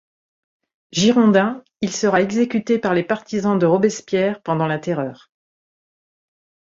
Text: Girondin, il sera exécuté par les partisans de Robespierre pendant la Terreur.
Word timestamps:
Girondin, 0.91 1.63
il 1.81 1.91
sera 1.91 2.23
exécuté 2.23 2.79
par 2.79 2.95
les 2.95 3.03
partisans 3.03 3.59
de 3.59 3.67
Robespierre 3.67 4.41
pendant 4.41 4.65
la 4.65 4.79
Terreur. 4.79 5.29